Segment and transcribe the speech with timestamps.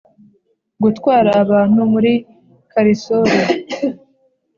[0.83, 2.13] gutwara abantu muri
[2.71, 3.37] karisoli